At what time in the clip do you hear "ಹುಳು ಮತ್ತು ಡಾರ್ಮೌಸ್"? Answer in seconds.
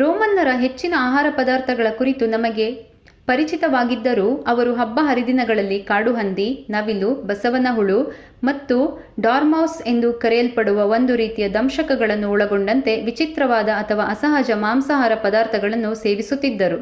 7.74-9.78